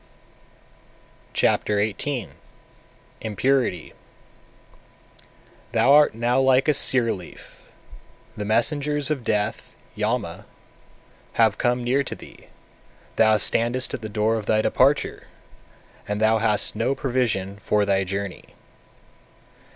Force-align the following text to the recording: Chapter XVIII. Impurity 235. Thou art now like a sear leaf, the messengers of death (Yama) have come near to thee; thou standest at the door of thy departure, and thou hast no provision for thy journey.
Chapter 1.35 1.75
XVIII. 1.77 2.29
Impurity 3.21 3.93
235. 5.73 5.73
Thou 5.73 5.93
art 5.93 6.15
now 6.15 6.39
like 6.39 6.67
a 6.67 6.73
sear 6.73 7.13
leaf, 7.13 7.69
the 8.35 8.43
messengers 8.43 9.11
of 9.11 9.23
death 9.23 9.75
(Yama) 9.93 10.45
have 11.33 11.59
come 11.59 11.83
near 11.83 12.03
to 12.03 12.15
thee; 12.15 12.47
thou 13.17 13.37
standest 13.37 13.93
at 13.93 14.01
the 14.01 14.09
door 14.09 14.37
of 14.37 14.47
thy 14.47 14.63
departure, 14.63 15.27
and 16.07 16.19
thou 16.19 16.39
hast 16.39 16.75
no 16.75 16.95
provision 16.95 17.59
for 17.59 17.85
thy 17.85 18.03
journey. 18.03 18.55